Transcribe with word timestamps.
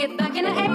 get 0.00 0.16
back 0.16 0.34
in 0.34 0.44
the 0.44 0.69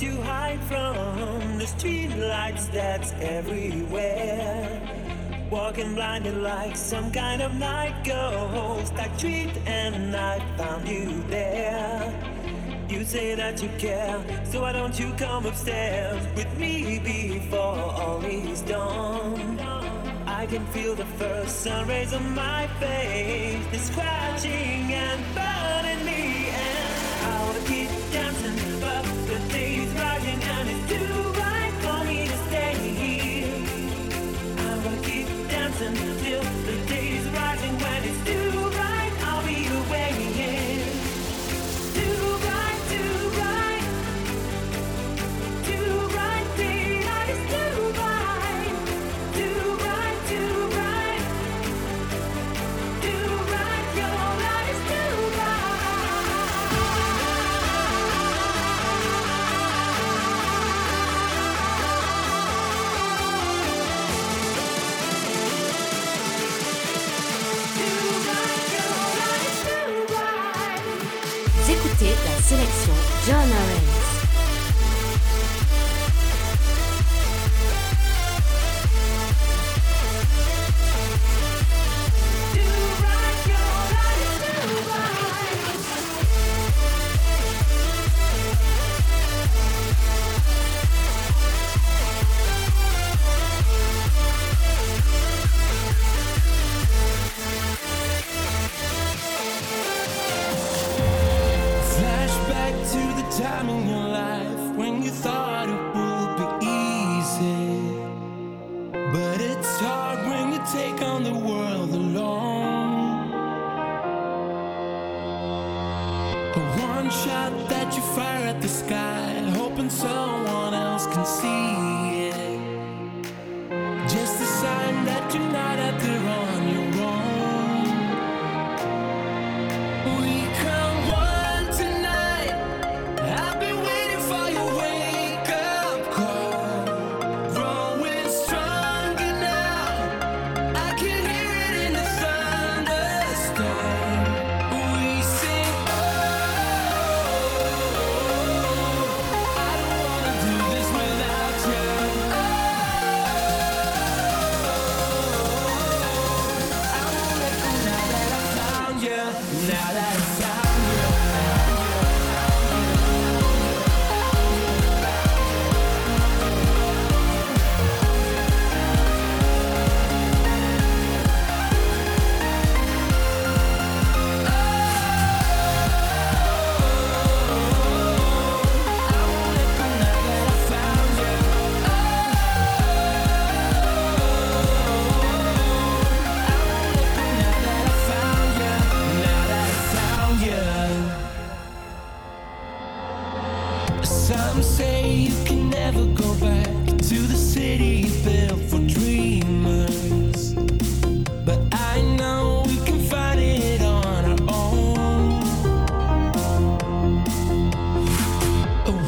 to 0.00 0.22
hide 0.22 0.58
from 0.64 1.58
the 1.58 1.64
streetlights 1.66 2.72
that's 2.72 3.12
everywhere. 3.20 4.80
Walking 5.50 5.94
blinded 5.94 6.38
like 6.38 6.74
some 6.74 7.12
kind 7.12 7.42
of 7.42 7.54
night 7.56 8.02
ghost. 8.02 8.94
I 8.94 9.08
treat 9.18 9.54
and 9.66 10.16
I 10.16 10.38
found 10.56 10.88
you 10.88 11.22
there. 11.28 12.00
You 12.88 13.04
say 13.04 13.34
that 13.34 13.62
you 13.62 13.68
care, 13.76 14.18
so 14.44 14.62
why 14.62 14.72
don't 14.72 14.98
you 14.98 15.12
come 15.18 15.44
upstairs 15.44 16.26
with 16.34 16.58
me 16.58 16.98
before 16.98 17.78
all 18.00 18.24
is 18.24 18.62
done? 18.62 19.60
I 20.26 20.46
can 20.46 20.64
feel 20.68 20.94
the 20.94 21.10
first 21.20 21.60
sun 21.60 21.86
rays 21.86 22.14
on 22.14 22.34
my 22.34 22.68
face, 22.80 23.66
the 23.70 23.78
scratching 23.78 24.94
and 24.94 25.34
burning. 25.34 25.49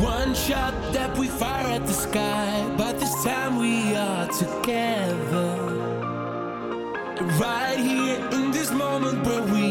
One 0.02 0.34
shot 0.34 0.74
that 0.94 1.16
we 1.16 1.28
fire 1.28 1.68
at 1.68 1.86
the 1.86 1.92
sky, 1.92 2.74
but 2.76 2.98
this 2.98 3.14
time 3.22 3.56
we 3.56 3.94
are 3.94 4.26
together. 4.26 5.46
Right 7.38 7.78
here 7.78 8.18
in 8.32 8.50
this 8.50 8.72
moment 8.72 9.24
where 9.24 9.44
we 9.54 9.61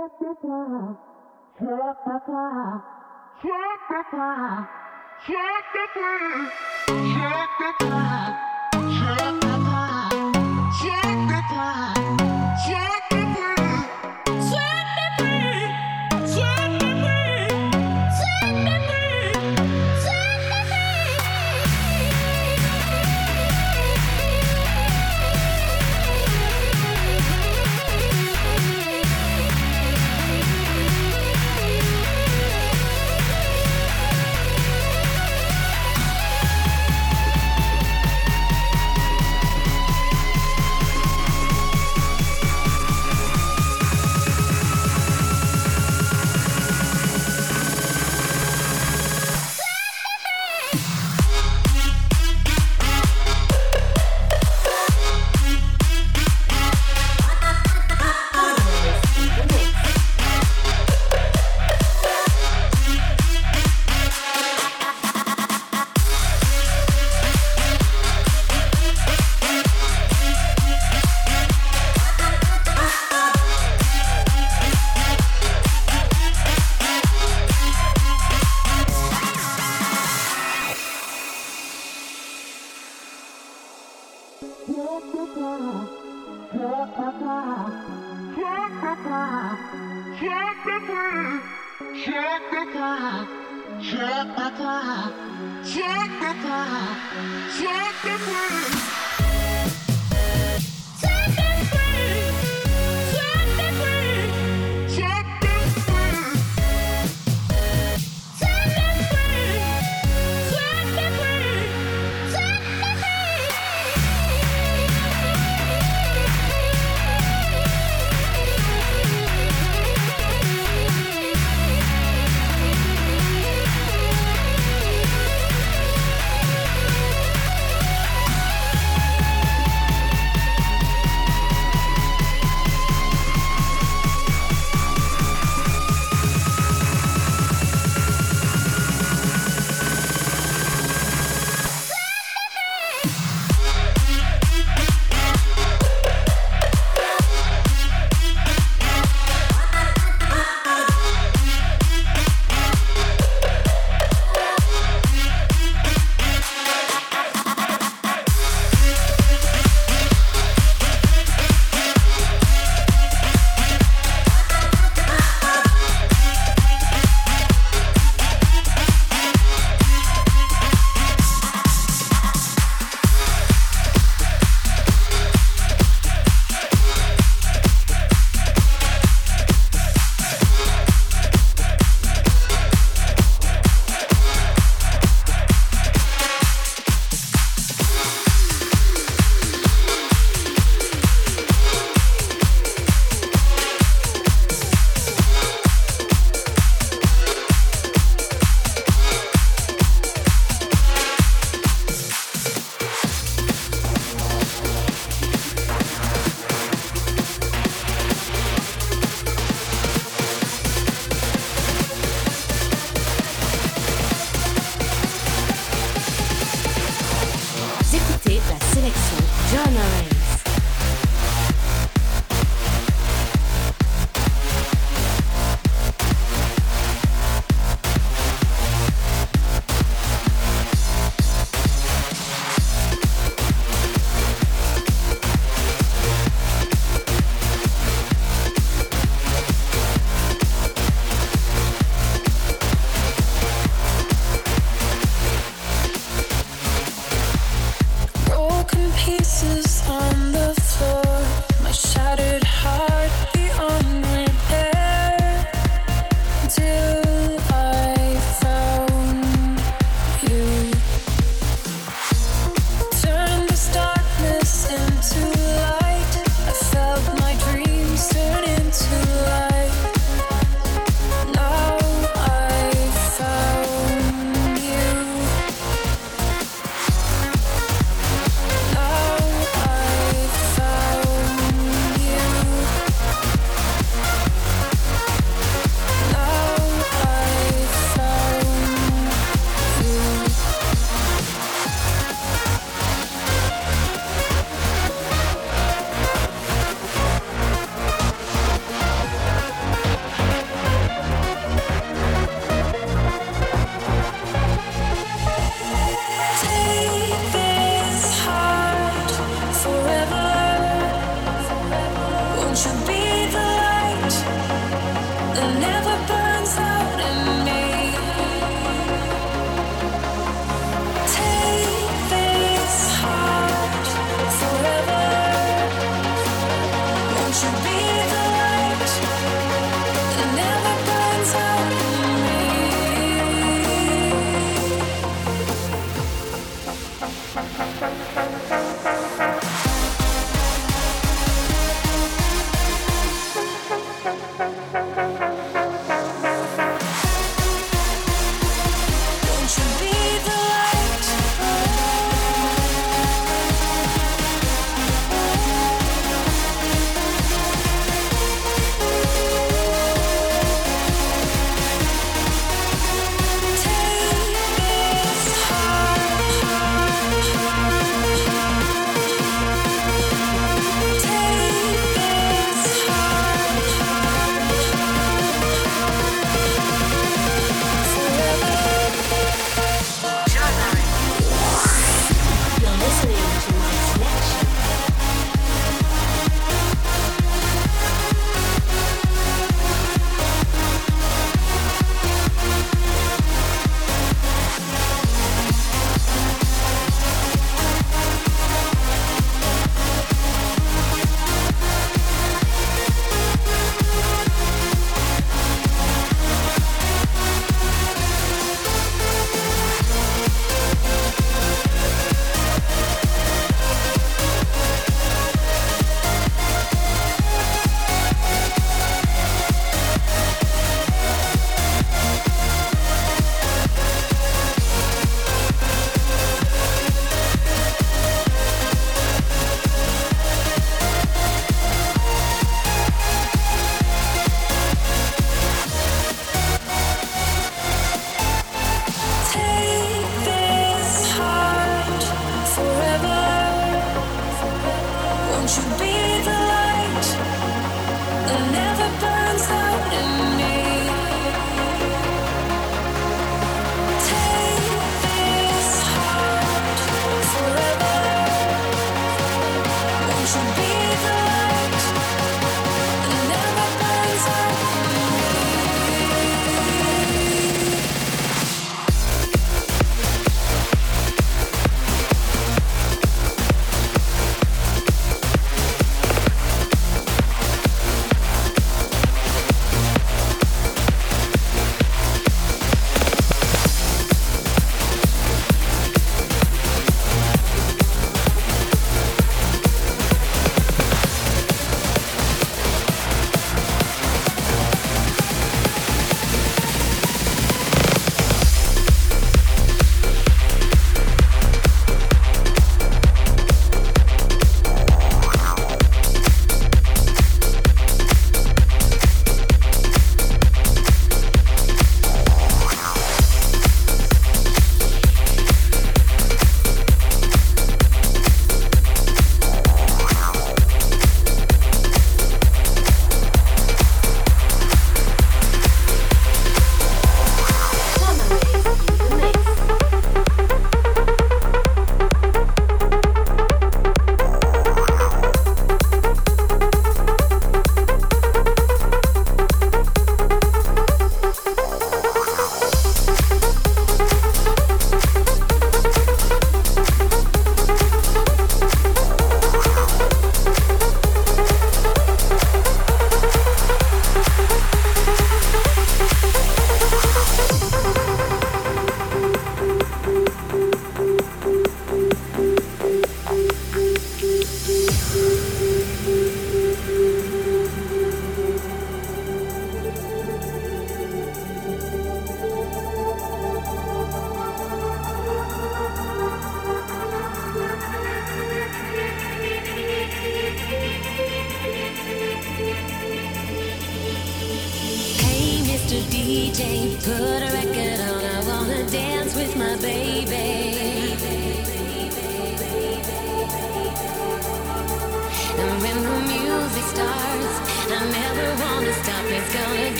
Shut 0.00 0.18
the 0.18 0.34
clock. 0.48 0.80